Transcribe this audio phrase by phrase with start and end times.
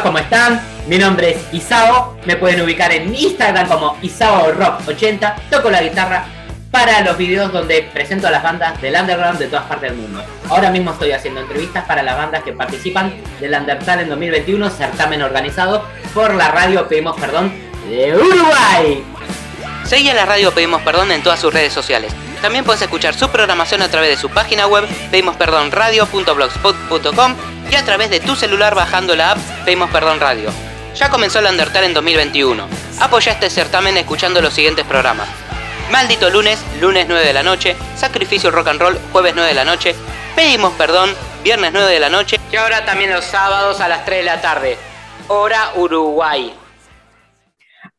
[0.00, 0.60] ¿cómo están?
[0.86, 5.82] Mi nombre es Isao, me pueden ubicar en Instagram como Isao Rock 80, toco la
[5.82, 6.24] guitarra
[6.70, 10.24] para los videos donde presento a las bandas del underground de todas partes del mundo.
[10.48, 15.22] Ahora mismo estoy haciendo entrevistas para las bandas que participan del Undertale en 2021, certamen
[15.22, 17.52] organizado por la radio Pedimos Perdón
[17.90, 19.04] de Uruguay.
[19.84, 22.12] Seguí a la radio Pedimos Perdón en todas sus redes sociales.
[22.42, 27.36] También puedes escuchar su programación a través de su página web pedimosperdonradio.blogspot.com
[27.70, 30.50] y a través de tu celular bajando la app Pedimos Perdón Radio.
[30.96, 32.66] Ya comenzó el Undertale en 2021.
[33.00, 35.28] Apoya este certamen escuchando los siguientes programas.
[35.92, 39.64] Maldito lunes, lunes 9 de la noche, Sacrificio Rock and Roll, jueves 9 de la
[39.64, 39.94] noche,
[40.34, 44.18] Pedimos Perdón, viernes 9 de la noche y ahora también los sábados a las 3
[44.18, 44.76] de la tarde.
[45.28, 46.52] Hora Uruguay.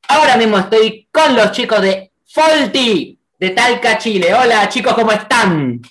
[0.10, 4.34] Ahora mismo estoy con los chicos de Folti de Talca, Chile.
[4.34, 5.82] Hola chicos, ¿cómo están?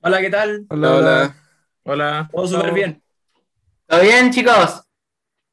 [0.00, 0.66] Hola, ¿qué tal?
[0.68, 1.36] Hola, hola.
[1.84, 2.28] Hola.
[2.32, 3.02] Todo súper bien.
[3.86, 4.82] ¿Todo bien, chicos?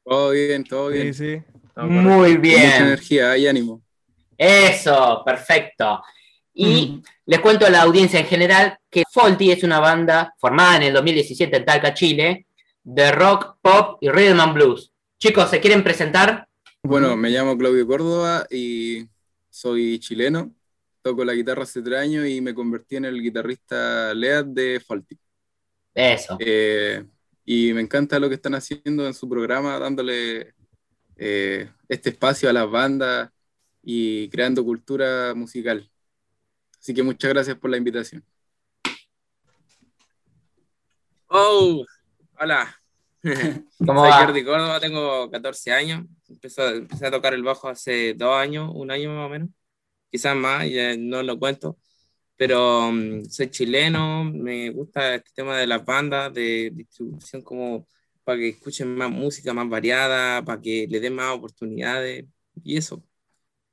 [0.04, 1.14] Todo bien, todo bien.
[1.14, 1.42] Sí, sí.
[1.76, 2.82] Muy Mucha bien.
[2.82, 3.82] energía y ánimo.
[4.36, 6.02] Eso, perfecto.
[6.52, 10.82] Y les cuento a la audiencia en general que Folti es una banda formada en
[10.84, 12.46] el 2017 en Talca, Chile,
[12.82, 14.92] de rock, pop y rhythm and blues.
[15.18, 16.48] Chicos, ¿se quieren presentar?
[16.82, 19.06] Bueno, me llamo Claudio Córdoba y
[19.50, 20.54] soy chileno.
[21.02, 25.18] Toco la guitarra hace tres años y me convertí en el guitarrista lead de Faulty.
[25.94, 26.36] Eso.
[26.40, 27.04] Eh,
[27.44, 30.54] y me encanta lo que están haciendo en su programa, dándole
[31.16, 33.30] eh, este espacio a las bandas
[33.82, 35.90] y creando cultura musical.
[36.78, 38.24] Así que muchas gracias por la invitación.
[41.28, 41.84] Oh,
[42.38, 42.79] hola.
[43.78, 44.24] ¿Cómo Soy va?
[44.24, 46.06] Jordi Córdoba, tengo 14 años.
[46.28, 49.50] Empecé, empecé a tocar el bajo hace dos años, un año más o menos.
[50.10, 51.78] Quizás más, ya no lo cuento.
[52.36, 57.86] Pero mm, soy chileno, me gusta este tema de las bandas, de distribución como
[58.24, 62.24] para que escuchen más música más variada, para que le den más oportunidades
[62.62, 63.02] y eso.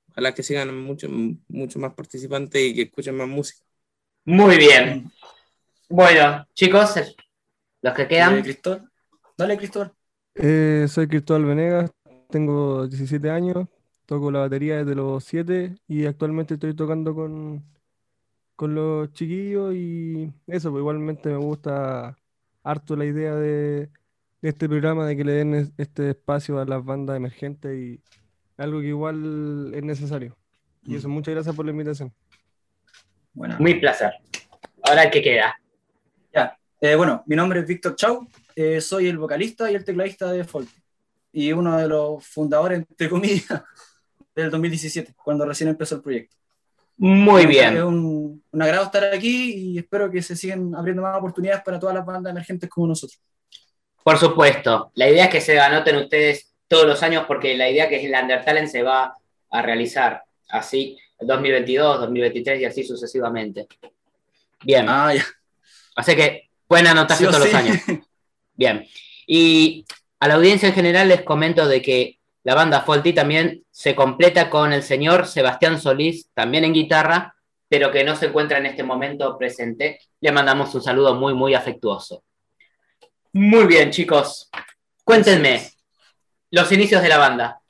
[0.10, 1.08] Ojalá que sigan mucho,
[1.48, 3.62] mucho más participantes y que escuchen más música.
[4.26, 5.12] Muy bien.
[5.90, 6.96] Bueno, chicos,
[7.82, 8.42] los que quedan.
[8.42, 8.90] Cristóbal.
[9.38, 9.92] Dale, Cristóbal.
[10.36, 11.92] Eh, soy Cristóbal Venegas,
[12.30, 13.68] tengo 17 años,
[14.06, 17.64] toco la batería desde los 7 y actualmente estoy tocando con,
[18.56, 22.16] con los chiquillos y eso, pues igualmente me gusta
[22.64, 23.90] harto la idea de,
[24.42, 28.02] de este programa, de que le den es- este espacio a las bandas emergentes y
[28.58, 30.36] algo que igual es necesario.
[30.84, 32.14] Y eso, muchas gracias por la invitación.
[33.34, 34.14] Bueno, Muy placer.
[34.84, 35.56] Ahora el que queda.
[36.80, 40.44] Eh, bueno, mi nombre es Víctor Chau, eh, soy el vocalista y el tecladista de
[40.44, 40.70] Folk
[41.32, 43.64] y uno de los fundadores, entre comillas,
[44.36, 46.36] del 2017, cuando recién empezó el proyecto.
[46.98, 47.84] Muy Es bien.
[47.84, 51.96] un, un agrado estar aquí y espero que se sigan abriendo más oportunidades para todas
[51.96, 53.20] las bandas emergentes como nosotros.
[54.04, 54.92] Por supuesto.
[54.96, 58.04] La idea es que se anoten ustedes todos los años porque la idea que es
[58.06, 59.14] el Undertalent se va
[59.52, 63.68] a realizar así 2022, 2023 y así sucesivamente.
[64.64, 64.86] Bien.
[64.88, 65.26] Ah, ya.
[65.96, 67.52] Así que pueden anotarse Sí todos sí.
[67.52, 67.78] los años.
[68.54, 68.86] Bien.
[69.26, 69.86] Y
[70.20, 74.50] a la audiencia en general les comento de que la banda Folti también se completa
[74.50, 77.36] con el señor Sebastián Solís, también en guitarra,
[77.68, 80.00] pero que no se encuentra en este momento presente.
[80.22, 82.24] Le mandamos un saludo muy, muy afectuoso.
[83.34, 84.50] Muy bien, chicos.
[85.04, 85.70] Cuéntenme
[86.52, 87.62] los inicios de la banda.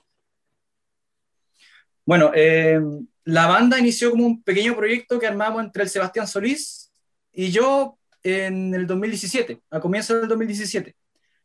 [2.05, 2.79] Bueno, eh,
[3.25, 6.91] la banda inició como un pequeño proyecto que armamos entre el Sebastián Solís
[7.33, 10.95] y yo en el 2017, a comienzos del 2017,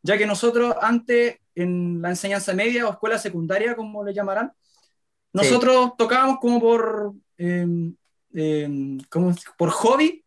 [0.01, 4.53] ya que nosotros antes en la enseñanza media o escuela secundaria, como le llamarán,
[5.33, 7.65] nosotros tocábamos como por, eh,
[8.35, 10.23] eh, como por hobby,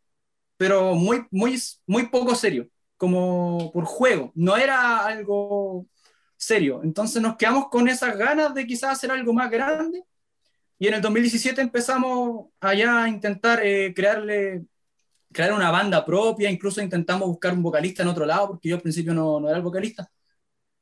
[0.56, 5.86] pero muy, muy, muy poco serio, como por juego, no era algo
[6.36, 6.80] serio.
[6.82, 10.03] Entonces nos quedamos con esas ganas de quizás hacer algo más grande.
[10.78, 14.65] Y en el 2017 empezamos allá a intentar eh, crearle,
[15.36, 18.83] crear una banda propia, incluso intentamos buscar un vocalista en otro lado, porque yo al
[18.83, 20.10] principio no, no era el vocalista.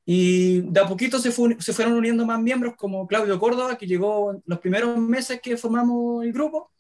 [0.07, 3.87] Y de a poquito se, fu- se fueron uniendo más miembros, como Claudio Córdoba, que
[3.87, 6.71] llegó los primeros meses que formamos el grupo.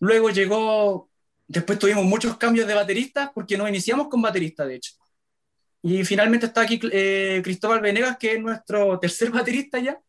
[0.00, 1.10] Luego llegó,
[1.46, 4.92] después tuvimos muchos cambios de bateristas, porque nos iniciamos con baterista, de hecho.
[5.82, 10.00] Y finalmente está aquí eh, Cristóbal Venegas, que es nuestro tercer baterista ya,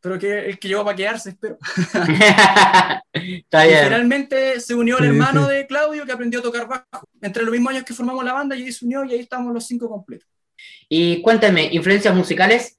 [0.00, 1.58] pero que el que llegó para quedarse, espero.
[3.12, 3.84] Está bien.
[3.84, 7.08] finalmente se unió el hermano de Claudio que aprendió a tocar bajo.
[7.20, 9.52] Entre los mismos años que formamos la banda, y ahí se unió y ahí estamos
[9.52, 10.28] los cinco completos.
[10.88, 12.76] Y cuéntenme, ¿influencias musicales?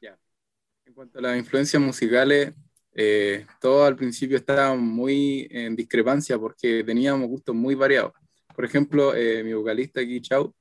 [0.00, 2.54] En cuanto a las influencias musicales,
[2.94, 8.12] eh, todo al principio estaba muy en discrepancia porque teníamos gustos muy variados.
[8.54, 10.54] Por ejemplo, eh, mi vocalista aquí, Chau,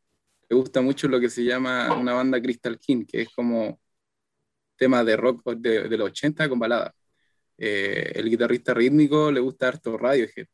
[0.50, 3.80] le gusta mucho lo que se llama una banda Crystal King, que es como
[4.76, 6.94] tema de rock de, de los 80 con balada.
[7.58, 10.48] Eh, el guitarrista rítmico le gusta harto Radiohead.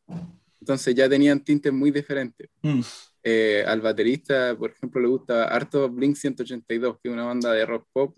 [0.59, 2.49] Entonces ya tenían tintes muy diferentes.
[2.61, 2.81] Mm.
[3.23, 7.65] Eh, al baterista, por ejemplo, le gusta harto Blink 182, que es una banda de
[7.65, 8.17] rock pop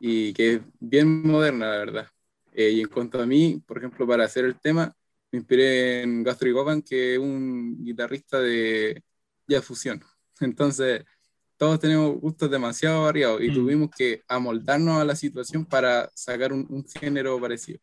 [0.00, 2.08] y que es bien moderna, la verdad.
[2.52, 4.94] Eh, y en cuanto a mí, por ejemplo, para hacer el tema,
[5.30, 9.02] me inspiré en Guthrie Govan, que es un guitarrista de
[9.46, 10.02] jazz fusión.
[10.40, 11.04] Entonces,
[11.56, 13.54] todos tenemos gustos demasiado variados y Mm.
[13.54, 17.78] tuvimos que amoldarnos a la situación para sacar un, un género parecido,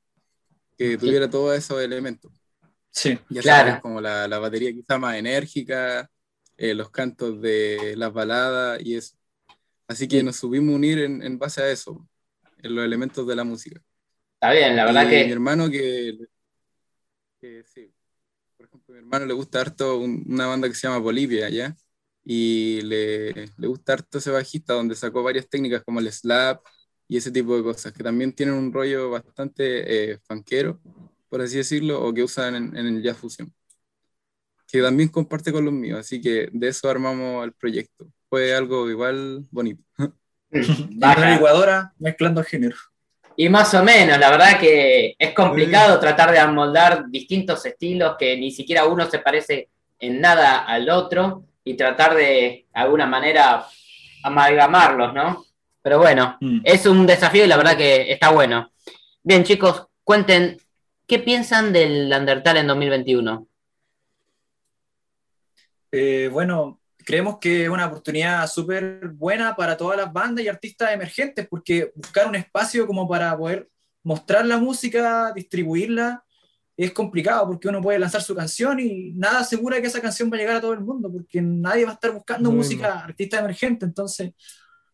[0.77, 2.31] que tuviera todos esos elementos.
[2.91, 3.17] Sí.
[3.29, 3.67] Ya Claro.
[3.69, 6.09] sabes, como la, la batería quizá más enérgica,
[6.57, 9.15] eh, los cantos de las baladas y eso.
[9.87, 12.07] Así que nos subimos a unir en, en base a eso,
[12.57, 13.81] en los elementos de la música.
[14.35, 16.17] Está bien, la verdad y que mi hermano que,
[17.41, 17.91] que sí,
[18.57, 21.49] por ejemplo, a mi hermano le gusta harto un- una banda que se llama Bolivia,
[21.49, 21.75] ¿ya?
[22.25, 26.61] Y le, le gusta harto ese bajista donde sacó varias técnicas como el slap
[27.07, 30.79] y ese tipo de cosas, que también tienen un rollo bastante eh, funkero,
[31.29, 33.53] por así decirlo, o que usan en, en el jazz fusion.
[34.67, 38.07] Que también comparte con los míos, así que de eso armamos el proyecto.
[38.29, 39.83] Fue algo igual bonito.
[40.49, 42.77] Licuadora mezclando género.
[43.35, 48.37] Y más o menos, la verdad que es complicado tratar de amoldar distintos estilos que
[48.37, 53.65] ni siquiera uno se parece en nada al otro y tratar de, de alguna manera,
[54.23, 55.45] amalgamarlos, ¿no?
[55.81, 56.61] Pero bueno, Mm.
[56.63, 58.71] es un desafío y la verdad que está bueno.
[59.21, 60.57] Bien, chicos, cuenten,
[61.07, 63.47] ¿qué piensan del Undertale en 2021?
[65.91, 70.91] Eh, bueno, creemos que es una oportunidad súper buena para todas las bandas y artistas
[70.91, 73.69] emergentes, porque buscar un espacio como para poder
[74.03, 76.23] mostrar la música, distribuirla,
[76.75, 80.37] es complicado, porque uno puede lanzar su canción y nada asegura que esa canción va
[80.37, 83.39] a llegar a todo el mundo, porque nadie va a estar buscando Lo música artista
[83.39, 83.85] emergente.
[83.85, 84.31] Entonces,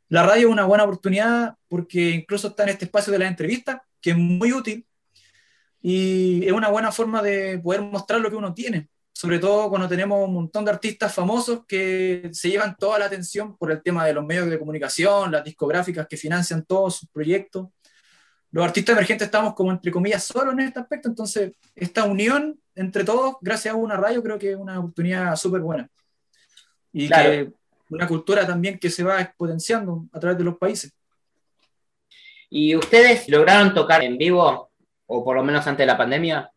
[0.09, 3.77] la radio es una buena oportunidad, porque incluso está en este espacio de las entrevistas,
[4.01, 4.85] que es muy útil,
[5.81, 8.89] y es una buena forma de poder mostrar lo que uno tiene
[9.19, 13.57] sobre todo cuando tenemos un montón de artistas famosos que se llevan toda la atención
[13.57, 17.67] por el tema de los medios de comunicación, las discográficas que financian todos sus proyectos.
[18.51, 23.03] Los artistas emergentes estamos como entre comillas solos en este aspecto, entonces esta unión entre
[23.03, 25.89] todos, gracias a una radio, creo que es una oportunidad súper buena.
[26.91, 27.29] Y Claro.
[27.29, 27.53] que
[27.89, 30.93] una cultura también que se va exponenciando a través de los países.
[32.49, 34.71] ¿Y ustedes lograron tocar en vivo,
[35.05, 36.51] o por lo menos antes de la pandemia?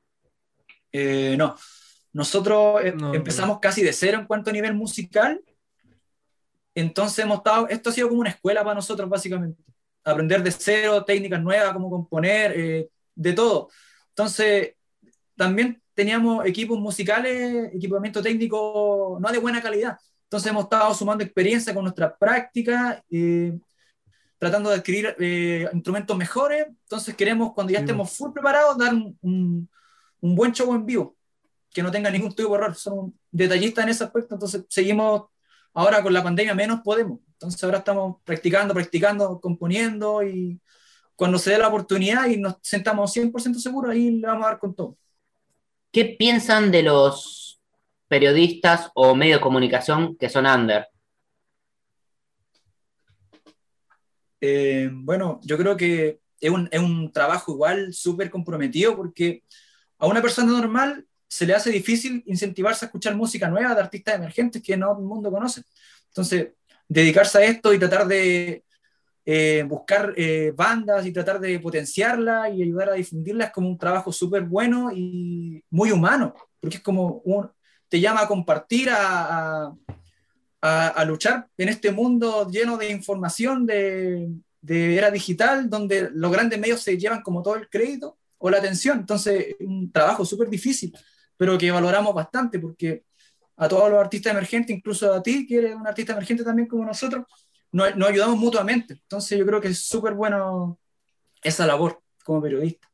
[0.91, 1.57] Eh, no,
[2.13, 5.41] nosotros eh, No, empezamos casi de cero en cuanto a nivel musical.
[6.75, 9.63] Entonces hemos estado, esto ha sido como una escuela para nosotros básicamente.
[10.05, 13.69] Aprender de cero, técnicas nuevas, cómo componer, eh, de todo.
[14.09, 14.75] Entonces,
[15.37, 19.99] también teníamos equipos musicales, equipamiento técnico no de buena calidad.
[20.25, 23.53] Entonces hemos estado sumando experiencia con nuestras prácticas, eh,
[24.39, 26.67] tratando de adquirir eh, instrumentos mejores.
[26.67, 29.69] Entonces queremos, cuando ya estemos full preparados, dar un, un-
[30.21, 31.17] un buen show en vivo,
[31.71, 32.75] que no tenga ningún tipo de error.
[32.75, 35.25] Somos detallistas en ese aspecto, entonces seguimos
[35.75, 37.21] ahora con la pandemia menos podemos.
[37.43, 40.61] Entonces ahora estamos practicando, practicando, componiendo y
[41.17, 44.59] cuando se dé la oportunidad y nos sentamos 100% seguros, ahí le vamos a dar
[44.61, 44.97] con todo.
[45.91, 47.61] ¿Qué piensan de los
[48.07, 50.87] periodistas o medios de comunicación que son under?
[54.41, 59.43] Eh, bueno, yo creo que es un, es un trabajo igual súper comprometido porque
[59.99, 64.15] a una persona normal se le hace difícil incentivarse a escuchar música nueva de artistas
[64.15, 65.63] emergentes que no todo el mundo conoce.
[66.09, 66.49] Entonces,
[66.93, 68.65] dedicarse a esto y tratar de
[69.25, 73.79] eh, buscar eh, bandas y tratar de potenciarla y ayudar a difundirla es como un
[73.79, 77.23] trabajo súper bueno y muy humano, porque es como
[77.89, 79.75] te llama a compartir, a, a
[80.63, 84.29] a, a, luchar en este mundo lleno de información, de,
[84.61, 88.59] de, era digital, donde los grandes medios se llevan como todo el crédito o la
[88.59, 89.01] atención.
[89.01, 90.97] Entonces, un trabajo súper difícil,
[91.37, 93.03] pero que valoramos bastante porque
[93.63, 96.85] a todos los artistas emergentes, incluso a ti, que eres un artista emergente también como
[96.85, 97.27] nosotros,
[97.71, 98.95] nos, ayudamos mutuamente.
[98.95, 100.79] Entonces, yo creo que es súper bueno
[101.43, 102.89] esa labor como periodista.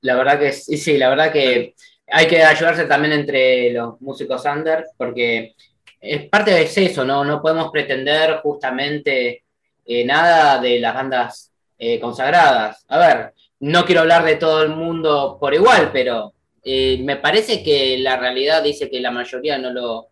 [0.00, 1.74] La verdad que sí, sí, la verdad que
[2.08, 5.54] hay que ayudarse también entre los músicos under, porque
[6.00, 7.24] es parte de eso, ¿no?
[7.24, 9.44] No podemos pretender justamente
[9.84, 12.84] eh, nada de las bandas eh, consagradas.
[12.88, 16.34] A ver, no quiero hablar de todo el mundo por igual, pero
[16.70, 20.08] eh, me parece que la realidad dice que la mayoría no lo,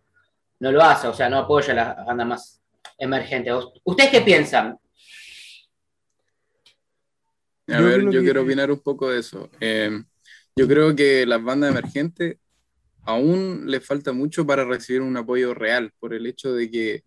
[0.59, 2.61] no lo hace, o sea, no apoya a las bandas más
[2.97, 3.53] emergentes.
[3.83, 4.75] ¿Ustedes qué piensan?
[7.67, 8.21] A ver, yo que...
[8.21, 9.51] quiero opinar un poco de eso.
[9.59, 10.01] Eh,
[10.55, 12.37] yo creo que las bandas emergentes
[13.03, 17.03] aún les falta mucho para recibir un apoyo real, por el hecho de que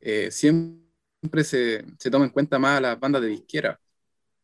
[0.00, 3.78] eh, siempre se, se toma en cuenta más a las bandas de disquera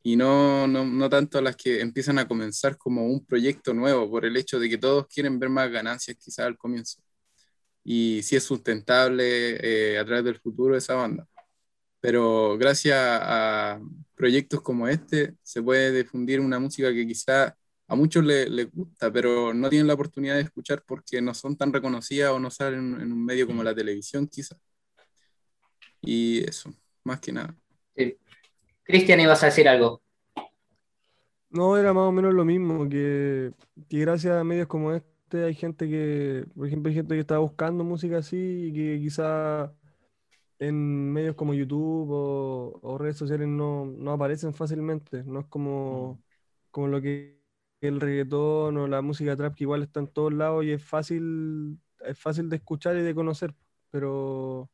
[0.07, 4.27] y no, no, no tanto las que empiezan a comenzar como un proyecto nuevo, por
[4.27, 7.03] el hecho de que todos quieren ver más ganancias quizás al comienzo.
[7.85, 11.27] Y si es sustentable eh, a través del futuro esa banda.
[12.01, 13.81] Pero gracias a
[14.15, 17.57] proyectos como este se puede difundir una música que quizá
[17.89, 21.57] a muchos les le gusta, pero no tienen la oportunidad de escuchar porque no son
[21.57, 24.57] tan reconocidas o no salen en un medio como la televisión quizá.
[26.03, 27.57] Y eso, más que nada.
[27.97, 28.19] Sí.
[28.85, 30.03] Cristian, ibas a decir algo.
[31.51, 33.53] No, era más o menos lo mismo, que,
[33.89, 37.83] gracias a medios como este hay gente que, por ejemplo, hay gente que está buscando
[37.85, 38.37] música así
[38.69, 39.73] y que quizá
[40.59, 45.25] en medios como YouTube o, o redes sociales no, no aparecen fácilmente.
[45.25, 46.23] No es como,
[46.71, 47.41] como lo que
[47.81, 51.79] el reggaetón o la música trap, que igual está en todos lados y es fácil,
[52.01, 53.55] es fácil de escuchar y de conocer.
[53.91, 54.71] Pero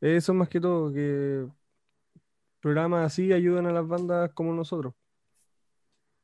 [0.00, 1.46] eso más que todo, que
[2.62, 4.94] programas así ayudan a las bandas como nosotros.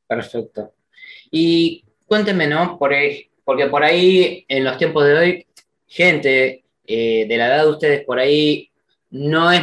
[0.07, 0.73] Perfecto.
[1.31, 2.79] Y cuéntenme, ¿no?
[2.79, 5.47] Por ahí- porque por ahí, en los tiempos de hoy,
[5.87, 8.71] gente eh, de la edad de ustedes por ahí,
[9.11, 9.63] no es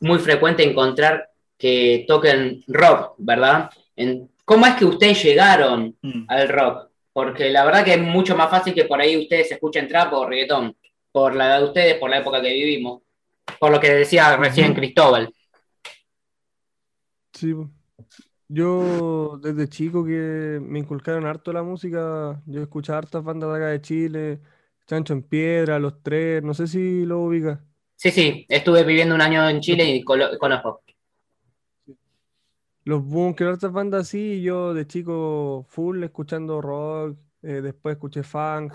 [0.00, 3.68] muy frecuente encontrar que toquen rock, ¿verdad?
[3.94, 6.24] En- ¿Cómo es que ustedes llegaron Mm.
[6.28, 6.88] al rock?
[7.12, 10.26] Porque la verdad que es mucho más fácil que por ahí ustedes escuchen trap o
[10.26, 10.74] reggaetón,
[11.12, 13.02] por la edad de ustedes, por la época que vivimos,
[13.60, 14.72] por lo que decía recién.
[14.72, 15.30] Cristóbal.
[17.42, 17.56] Sí,
[18.46, 23.66] yo desde chico que me inculcaron harto la música, yo escuchaba hartas bandas de acá
[23.66, 24.40] de Chile,
[24.86, 27.58] Chancho en Piedra, Los Tres, no sé si lo ubicas.
[27.96, 30.84] Sí, sí, estuve viviendo un año en Chile y conozco.
[32.84, 38.72] Los Bunkers, hartas bandas así, yo de chico full escuchando rock, eh, después escuché funk,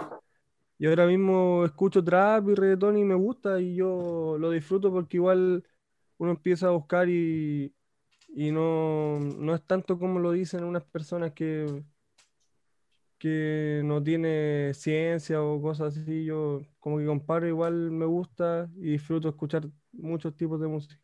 [0.77, 5.15] y ahora mismo escucho trap y reggaetón y me gusta y yo lo disfruto porque
[5.15, 5.63] igual
[6.17, 7.74] uno empieza a buscar y,
[8.29, 11.84] y no, no es tanto como lo dicen unas personas que,
[13.17, 18.91] que no tiene ciencia o cosas así, yo como que comparo igual me gusta y
[18.91, 21.00] disfruto escuchar muchos tipos de música.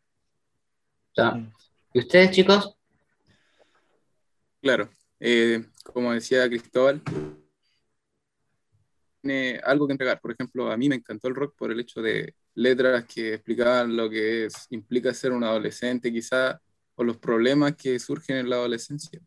[1.12, 1.50] Sea,
[1.92, 2.76] ¿Y ustedes, chicos?
[4.60, 4.88] Claro,
[5.20, 7.02] eh, como decía Cristóbal,
[9.20, 10.20] tiene algo que entregar.
[10.20, 13.96] Por ejemplo, a mí me encantó el rock por el hecho de letras que explicaban
[13.96, 16.60] lo que es, implica ser un adolescente, quizá,
[16.96, 19.20] o los problemas que surgen en la adolescencia.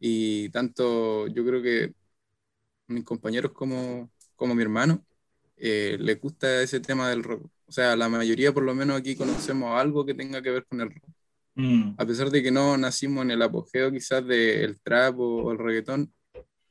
[0.00, 1.94] Y tanto yo creo que
[2.88, 5.04] mis compañeros como, como mi hermano
[5.56, 7.50] eh, les gusta ese tema del rock.
[7.66, 10.80] O sea, la mayoría por lo menos aquí conocemos algo que tenga que ver con
[10.80, 11.04] el rock
[11.56, 11.98] Mm.
[11.98, 16.12] a pesar de que no nacimos en el apogeo quizás del trap o el reggaetón,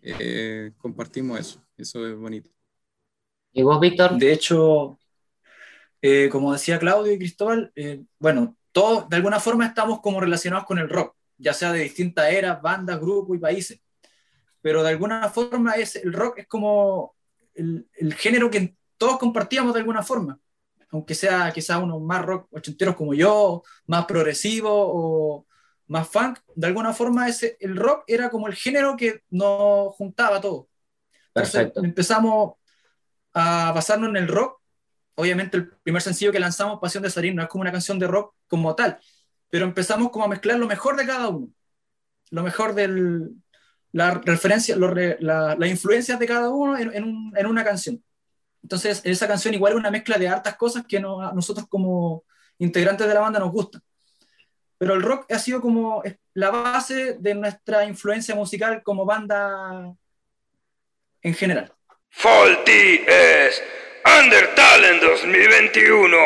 [0.02, 2.50] eh, compartimos eso, eso es bonito.
[3.54, 4.18] ¿Y vos, Víctor?
[4.18, 4.98] De hecho,
[6.02, 10.68] eh, como decía Claudio y Cristóbal, eh, bueno, todos de alguna forma estamos como relacionados
[10.68, 13.82] con el rock, ya sea de distintas eras, bandas, grupos y países.
[14.62, 17.16] Pero de alguna forma es, el rock es como
[17.56, 20.40] el, el género que todos compartíamos de alguna forma.
[20.92, 25.48] Aunque sea quizás unos más rock ochenteros como yo, más progresivo o
[25.88, 30.38] más funk, de alguna forma ese, el rock era como el género que nos juntaba
[30.38, 30.68] a todos.
[31.30, 31.84] Entonces Perfecto.
[31.84, 32.54] empezamos
[33.34, 34.62] a basarnos en el rock.
[35.20, 38.06] Obviamente el primer sencillo que lanzamos, Pasión de Salir, no es como una canción de
[38.06, 39.00] rock como tal,
[39.50, 41.50] pero empezamos como a mezclar lo mejor de cada uno,
[42.30, 43.28] lo mejor de
[43.94, 48.04] la referencia, las influencias de cada uno en, en, un, en, una canción.
[48.62, 52.24] Entonces, esa canción igual es una mezcla de hartas cosas que no, a nosotros como
[52.60, 53.82] integrantes de la banda nos gustan.
[54.78, 56.04] Pero el rock ha sido como
[56.36, 59.96] la base de nuestra influencia musical como banda
[61.24, 61.74] en general.
[62.10, 63.64] Faulty es
[64.08, 66.18] Undertale en 2021.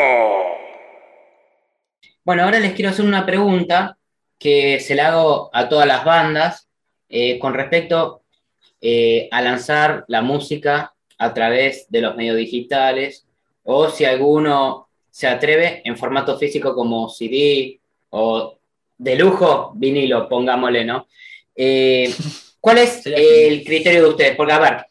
[2.24, 3.98] Bueno, ahora les quiero hacer una pregunta
[4.38, 6.68] que se la hago a todas las bandas
[7.08, 8.22] eh, con respecto
[8.80, 13.26] eh, a lanzar la música a través de los medios digitales
[13.64, 18.58] o si alguno se atreve en formato físico como CD o
[18.96, 21.08] de lujo vinilo, pongámosle, ¿no?
[21.56, 22.14] Eh,
[22.60, 24.36] ¿Cuál es el criterio de ustedes?
[24.36, 24.86] Porque, a ver,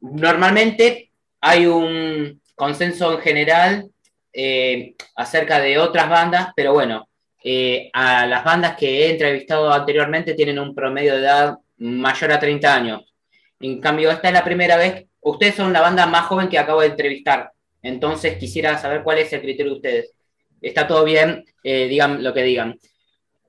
[0.00, 1.11] normalmente
[1.42, 3.90] hay un consenso en general
[4.32, 7.08] eh, acerca de otras bandas, pero bueno,
[7.42, 12.38] eh, a las bandas que he entrevistado anteriormente tienen un promedio de edad mayor a
[12.38, 13.12] 30 años.
[13.58, 16.80] En cambio, esta es la primera vez, ustedes son la banda más joven que acabo
[16.80, 17.50] de entrevistar,
[17.82, 20.12] entonces quisiera saber cuál es el criterio de ustedes.
[20.60, 22.78] Está todo bien, eh, digan lo que digan.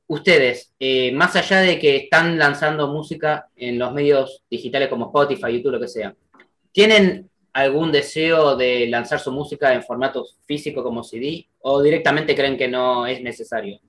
[0.08, 0.74] Ustedes,
[1.14, 5.80] más allá de que están lanzando música en los medios digitales como Spotify, YouTube, lo
[5.80, 6.14] que sea,
[6.72, 11.48] ¿tienen algún deseo de lanzar su música en formato físico como CD?
[11.62, 13.80] ¿O directamente creen que no es necesario?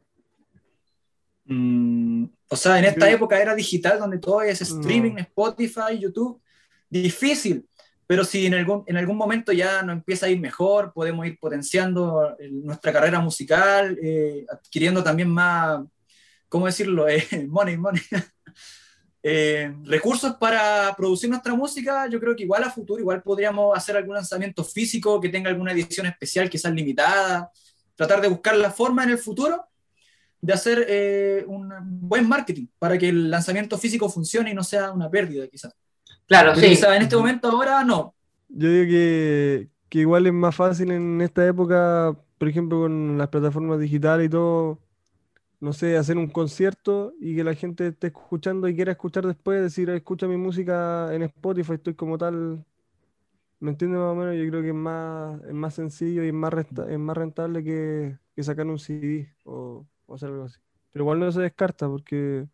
[1.46, 5.20] Mm, o sea, en esta Yo- época era digital donde todo es streaming, No.
[5.20, 6.40] Spotify, YouTube,
[6.88, 7.66] difícil.
[8.06, 11.38] Pero si en algún, en algún momento ya nos empieza a ir mejor, podemos ir
[11.38, 15.80] potenciando eh, nuestra carrera musical, eh, adquiriendo también más,
[16.48, 17.06] ¿cómo decirlo?
[17.08, 18.02] Eh, money, money.
[19.26, 23.96] Eh, recursos para producir nuestra música, yo creo que igual a futuro, igual podríamos hacer
[23.96, 27.50] algún lanzamiento físico que tenga alguna edición especial, quizás limitada,
[27.96, 29.64] tratar de buscar la forma en el futuro
[30.42, 34.92] de hacer eh, un buen marketing para que el lanzamiento físico funcione y no sea
[34.92, 35.74] una pérdida, quizás.
[36.26, 36.74] Claro, Pero sí.
[36.74, 38.14] quizás en este momento ahora no.
[38.50, 43.28] Yo digo que, que igual es más fácil en esta época, por ejemplo, con las
[43.28, 44.80] plataformas digitales y todo,
[45.64, 49.62] no sé, hacer un concierto y que la gente esté escuchando y quiera escuchar después,
[49.62, 52.62] decir, escucha mi música en Spotify, estoy como tal.
[53.60, 54.36] ¿Me entiendes más o menos?
[54.36, 56.52] Yo creo que es más, es más sencillo y es más,
[56.86, 60.60] es más rentable que, que sacar un CD o, hacer algo así.
[60.92, 62.44] Pero igual no se descarta porque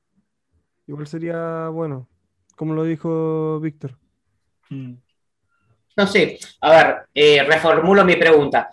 [0.87, 2.09] igual sería bueno,
[2.55, 3.99] como lo dijo Víctor.
[4.69, 8.71] No sé, a ver, eh, reformulo mi pregunta.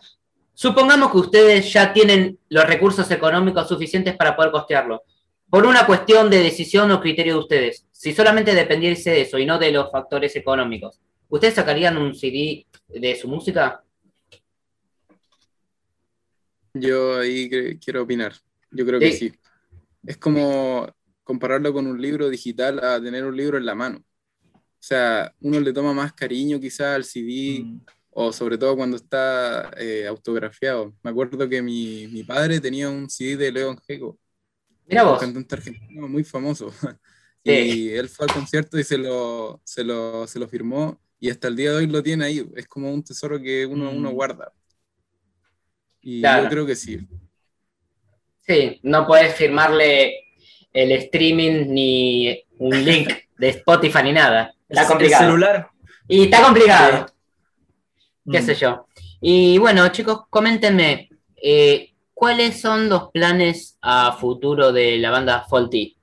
[0.59, 5.03] Supongamos que ustedes ya tienen los recursos económicos suficientes para poder costearlo.
[5.51, 9.45] Por una cuestión de decisión o criterio de ustedes, si solamente dependiese de eso y
[9.45, 10.99] no de los factores económicos,
[11.29, 13.83] ¿ustedes sacarían un CD de su música?
[16.73, 18.33] Yo ahí quiero opinar.
[18.71, 19.29] Yo creo que Sí.
[19.29, 19.35] sí.
[20.07, 20.91] Es como
[21.23, 23.99] compararlo con un libro digital a tener un libro en la mano.
[24.55, 27.79] O sea, uno le toma más cariño quizá al CD Mm.
[28.19, 30.91] O sobre todo cuando está eh, autografiado.
[31.03, 34.17] Me acuerdo que mi, mi padre tenía un CD de León Gieco,
[34.87, 35.19] Mira un vos.
[35.19, 36.71] cantante argentino muy famoso.
[37.45, 37.51] Sí.
[37.53, 41.47] Y él fue al concierto y se lo, se lo, se lo firmó y hasta
[41.47, 42.45] el día de hoy lo tiene ahí.
[42.57, 43.95] Es como un tesoro que uno, Mm.
[43.97, 44.51] uno guarda.
[46.01, 46.43] Y Claro.
[46.43, 47.07] yo creo que sí.
[48.41, 50.25] Sí, no puedes firmarle
[50.73, 54.53] el streaming ni un link de Spotify ni nada.
[54.67, 55.23] Está complicado.
[55.23, 55.69] El celular.
[56.09, 57.05] Y está complicado.
[58.31, 58.45] Qué Mm.
[58.45, 58.87] sé yo.
[59.21, 65.97] Y bueno, chicos, coméntenme, eh, ¿cuáles son los planes a futuro de la banda Faulty?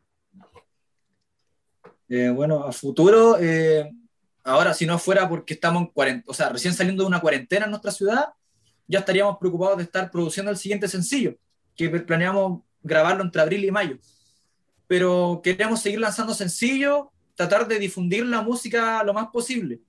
[2.09, 3.91] Eh, bueno, a futuro, eh,
[4.45, 7.65] ahora si no fuera porque estamos en cuarentena, o sea, recién saliendo de una cuarentena
[7.65, 8.29] en nuestra ciudad,
[8.87, 11.35] ya estaríamos preocupados de estar produciendo el siguiente sencillo,
[11.75, 13.97] que planeamos grabarlo entre abril y mayo.
[14.87, 19.81] Pero queremos seguir lanzando sencillos, tratar de difundir la música lo más posible.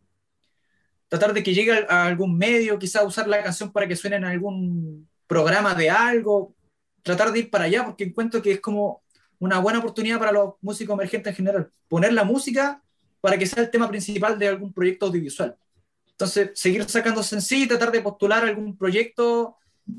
[1.07, 4.25] Tratar de que llegue a, algún medio, quizá usar la canción para que suene en
[4.25, 6.55] algún programa de algo,
[7.03, 9.03] tratar de ir para allá, porque encuentro que es como
[9.39, 11.71] una buena oportunidad para los músicos emergentes en general.
[11.87, 12.81] Poner la música
[13.21, 15.55] para que sea el tema principal de algún proyecto audiovisual.
[16.11, 19.57] Entonces, seguir sacando sencillo y tratar de postular algún proyecto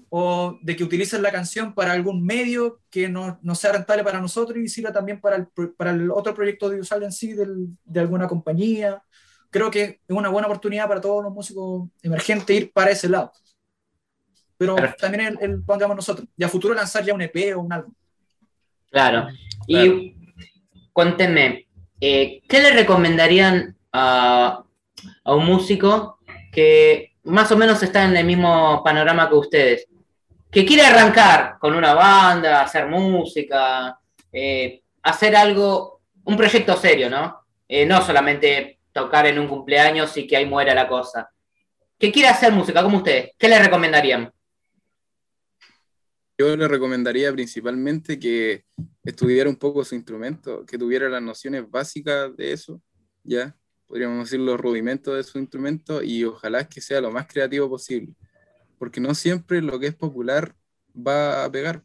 [0.09, 4.21] o de que utilicen la canción para algún medio que no, no sea rentable para
[4.21, 8.01] nosotros y sirva también para el, para el otro proyecto audiovisual en sí del- de
[8.01, 9.03] alguna compañía.
[9.51, 13.33] Creo que es una buena oportunidad para todos los músicos emergentes ir para ese lado.
[14.59, 15.03] Pero Perfecto.
[15.03, 16.29] también el, el pongamos nosotros.
[16.37, 17.93] Y a futuro lanzar ya un EP o un álbum.
[18.91, 19.29] Claro.
[19.67, 20.15] Y
[20.93, 21.67] cuéntenme,
[22.01, 24.63] eh, ¿qué le recomendarían a,
[25.25, 26.19] a un músico
[26.53, 29.89] que más o menos está en el mismo panorama que ustedes?
[30.51, 33.99] Que quiere arrancar con una banda, hacer música,
[34.33, 37.41] eh, hacer algo, un proyecto serio, ¿no?
[37.69, 41.31] Eh, no solamente tocar en un cumpleaños y que ahí muera la cosa.
[41.99, 44.33] Que quiere hacer música como ustedes, ¿qué le recomendarían?
[46.39, 48.65] Yo le recomendaría principalmente que
[49.05, 52.81] estudiara un poco su instrumento, que tuviera las nociones básicas de eso,
[53.23, 53.55] ya,
[53.87, 58.15] podríamos decir los rudimentos de su instrumento y ojalá que sea lo más creativo posible,
[58.79, 60.55] porque no siempre lo que es popular
[60.95, 61.83] va a pegar,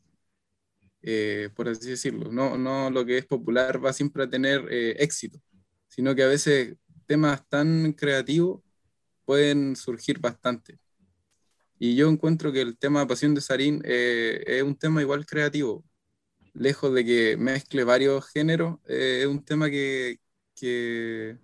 [1.02, 4.96] eh, por así decirlo, no, no lo que es popular va siempre a tener eh,
[5.00, 5.40] éxito,
[5.88, 6.76] sino que a veces
[7.12, 8.62] temas tan creativos
[9.26, 10.80] pueden surgir bastante.
[11.78, 15.84] Y yo encuentro que el tema Pasión de Sarín eh, es un tema igual creativo.
[16.54, 20.20] Lejos de que mezcle varios géneros, eh, es un tema que,
[20.56, 21.36] que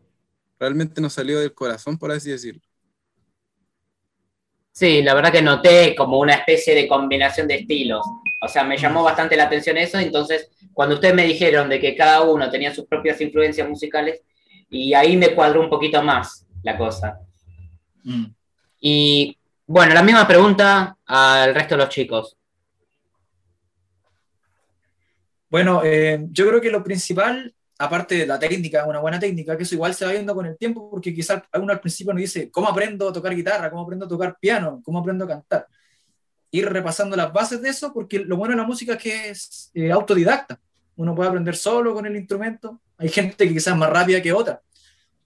[0.58, 2.62] realmente nos salió del corazón, por así decirlo.
[4.72, 8.06] Sí, la verdad que noté como una especie de combinación de estilos.
[8.42, 10.00] O sea, me llamó bastante la atención eso.
[10.00, 14.22] Entonces, cuando ustedes me dijeron de que cada uno tenía sus propias influencias musicales,
[14.70, 17.20] y ahí me cuadró un poquito más la cosa.
[18.80, 22.38] Y bueno, la misma pregunta al resto de los chicos.
[25.50, 29.64] Bueno, eh, yo creo que lo principal aparte de la técnica, una buena técnica, que
[29.64, 32.50] eso igual se va viendo con el tiempo, porque quizás uno al principio nos dice,
[32.50, 33.70] ¿cómo aprendo a tocar guitarra?
[33.70, 34.82] ¿Cómo aprendo a tocar piano?
[34.84, 35.68] ¿Cómo aprendo a cantar?
[36.52, 39.72] Ir repasando las bases de eso, porque lo bueno de la música es que es
[39.74, 40.60] eh, autodidacta.
[40.96, 42.82] Uno puede aprender solo con el instrumento.
[42.98, 44.62] Hay gente que quizás es más rápida que otra,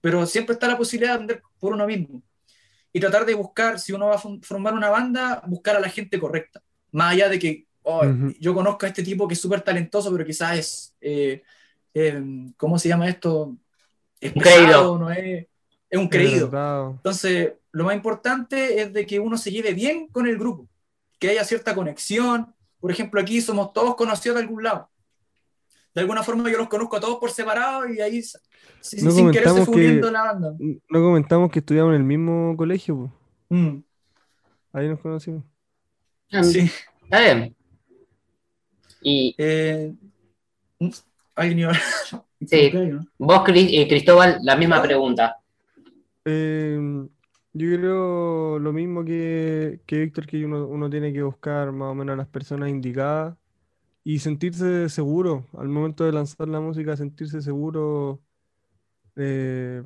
[0.00, 2.22] pero siempre está la posibilidad de aprender por uno mismo.
[2.92, 6.20] Y tratar de buscar, si uno va a formar una banda, buscar a la gente
[6.20, 6.62] correcta.
[6.90, 8.04] Más allá de que oh,
[8.38, 10.94] yo conozco a este tipo que es súper talentoso, pero quizás es...
[11.00, 11.42] Eh,
[11.94, 12.22] eh,
[12.56, 13.56] ¿cómo se llama esto?
[14.20, 14.98] Es un creído.
[14.98, 15.10] ¿no?
[15.10, 15.46] Es,
[15.90, 16.46] es, un creído.
[16.96, 20.68] Entonces, lo más importante es de que uno se lleve bien con el grupo,
[21.18, 22.54] que haya cierta conexión.
[22.80, 24.90] Por ejemplo, aquí somos todos conocidos de algún lado.
[25.94, 28.22] De alguna forma yo los conozco a todos por separado y ahí
[28.80, 30.54] sin querer se fue la banda.
[30.58, 33.12] No comentamos que estudiamos en el mismo colegio.
[33.48, 33.78] Mm.
[34.72, 35.44] Ahí nos conocimos.
[36.30, 36.70] Ah, sí.
[37.04, 37.54] Está bien.
[39.02, 39.34] Y...
[39.36, 39.92] Eh,
[42.46, 42.72] Sí.
[43.18, 45.36] Vos, eh, Cristóbal, la misma pregunta.
[46.24, 47.08] Em,
[47.52, 52.14] yo creo lo mismo que, que Víctor, que uno, tiene que buscar más o menos
[52.14, 53.36] a las personas indicadas
[54.04, 58.20] y sentirse seguro al momento de lanzar la música, sentirse seguro,
[59.16, 59.82] eh,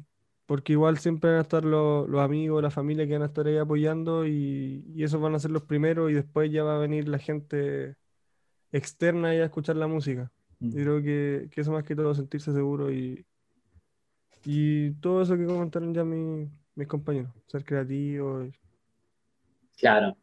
[0.46, 3.58] porque igual siempre van a estar los, amigos, la familia que van a estar ahí
[3.58, 7.08] apoyando y, y esos van a ser los primeros y después ya va a venir
[7.08, 7.96] la gente
[8.72, 10.30] externa a escuchar la música.
[10.58, 10.72] Mm.
[10.72, 13.24] creo que, eso más que todo, sentirse seguro y,
[14.44, 18.48] y todo eso que comentaron ya mis compañeros, ser creativo.
[19.76, 20.16] Claro.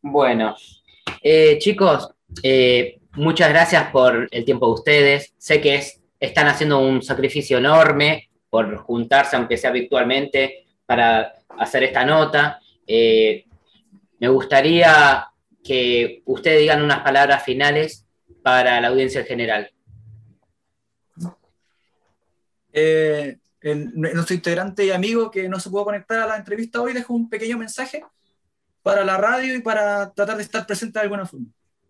[0.00, 0.54] Bueno,
[1.22, 5.34] eh, chicos, eh, muchas gracias por el tiempo de ustedes.
[5.38, 11.84] Sé que es, están haciendo un sacrificio enorme por juntarse, aunque sea virtualmente, para hacer
[11.84, 12.60] esta nota.
[12.86, 13.44] Eh,
[14.18, 15.28] me gustaría
[15.62, 18.06] que ustedes digan unas palabras finales
[18.42, 19.70] para la audiencia en general?
[22.72, 23.38] Eh,
[23.94, 27.28] nuestro integrante y amigo que no se pudo conectar a la entrevista hoy dejó un
[27.28, 28.04] pequeño mensaje
[28.82, 31.46] para la radio y para tratar de estar presente de alguna forma.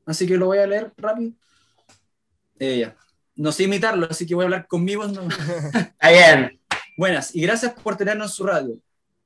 [0.06, 1.32] Así que lo voy a leer rápido.
[2.58, 2.90] Eh,
[3.34, 5.06] no sé imitarlo, así que voy a hablar conmigo.
[5.06, 5.28] No.
[5.74, 6.58] Está bien.
[6.96, 8.78] Buenas, y gracias por tenernos en su radio.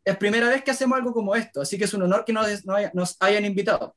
[0.04, 2.48] Es primera vez que hacemos algo como esto, así que es un honor que nos,
[2.94, 3.94] nos hayan invitado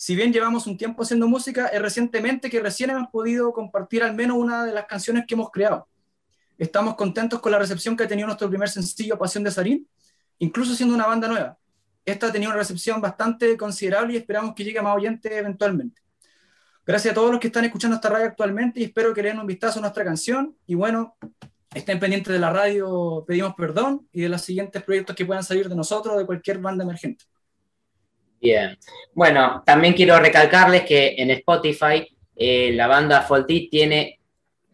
[0.00, 4.14] si bien llevamos un tiempo haciendo música, es recientemente que recién hemos podido compartir al
[4.14, 5.86] menos una de las canciones que hemos creado.
[6.56, 9.86] Estamos contentos con la recepción que ha tenido nuestro primer sencillo, Pasión de Sarín,
[10.38, 11.58] incluso siendo una banda nueva.
[12.10, 16.02] Esta ha tenido una recepción bastante considerable y esperamos que llegue a más oyentes eventualmente.
[16.84, 19.38] Gracias a todos los que están escuchando esta radio actualmente y espero que le den
[19.38, 20.56] un vistazo a nuestra canción.
[20.66, 21.16] Y bueno,
[21.72, 25.68] estén pendientes de la radio, pedimos perdón y de los siguientes proyectos que puedan salir
[25.68, 27.26] de nosotros o de cualquier banda emergente.
[28.40, 28.76] Bien.
[29.14, 34.18] Bueno, también quiero recalcarles que en Spotify eh, la banda Faulty tiene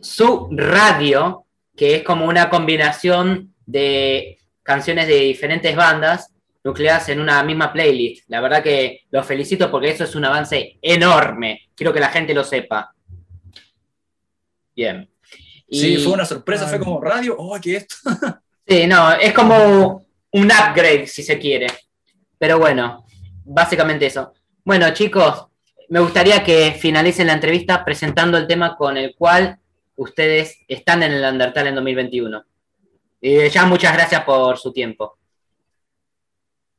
[0.00, 1.44] su radio,
[1.76, 6.32] que es como una combinación de canciones de diferentes bandas
[6.66, 8.28] nucleadas en una misma playlist.
[8.28, 11.68] La verdad que los felicito porque eso es un avance enorme.
[11.76, 12.92] Quiero que la gente lo sepa.
[14.74, 15.08] Bien.
[15.70, 17.96] Sí, fue una sorpresa, fue como radio, oh, ¿qué es esto?
[18.66, 21.68] sí, no, es como un upgrade, si se quiere.
[22.36, 23.06] Pero bueno,
[23.44, 24.32] básicamente eso.
[24.64, 25.46] Bueno, chicos,
[25.88, 29.58] me gustaría que finalicen la entrevista presentando el tema con el cual
[29.94, 32.44] ustedes están en el Undertale en 2021.
[33.20, 35.18] Y ya muchas gracias por su tiempo.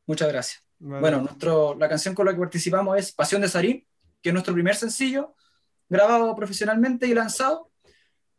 [0.08, 0.64] Muchas gracias.
[0.80, 3.86] Bueno, nuestro, la canción con la que participamos es Pasión de Sarín,
[4.22, 5.36] que es nuestro primer sencillo,
[5.90, 7.70] grabado profesionalmente y lanzado.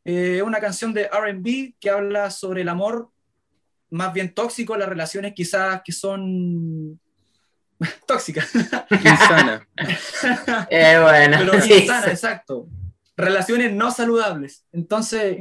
[0.05, 3.11] Es eh, una canción de RB que habla sobre el amor
[3.91, 6.99] más bien tóxico, las relaciones quizás que son
[8.07, 8.47] tóxica.
[8.91, 9.69] Insana.
[10.71, 11.37] eh, bueno.
[11.39, 12.69] Pero insana, exacto.
[13.17, 14.65] Relaciones no saludables.
[14.73, 15.39] Entonces,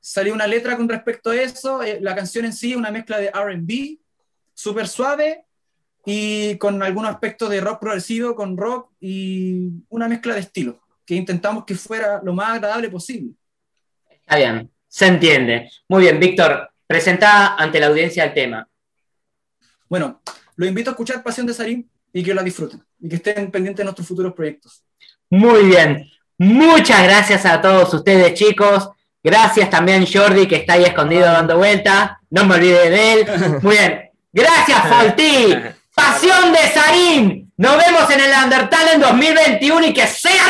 [0.00, 1.82] salió una letra con respecto a eso.
[1.82, 3.98] Eh, la canción en sí, una mezcla de RB,
[4.56, 5.44] súper suave
[6.04, 11.14] y con algún aspecto de rock progresivo, con rock y una mezcla de estilo, que
[11.14, 13.32] intentamos que fuera lo más agradable posible.
[14.08, 15.70] Está bien, se entiende.
[15.88, 18.66] Muy bien, Víctor, presenta ante la audiencia el tema.
[19.88, 20.22] Bueno,
[20.56, 23.78] los invito a escuchar Pasión de Sarín y que la disfruten y que estén pendientes
[23.78, 24.82] de nuestros futuros proyectos.
[25.28, 26.10] Muy bien.
[26.38, 28.90] Muchas gracias a todos ustedes, chicos.
[29.22, 32.20] Gracias también, Jordi, que está ahí escondido dando vuelta.
[32.30, 33.26] No me olvide de él.
[33.62, 34.06] Muy bien.
[34.36, 35.54] Gracias, Falti.
[35.94, 37.52] Pasión de Sarín.
[37.56, 40.44] Nos vemos en el Undertale en 2021 y que sea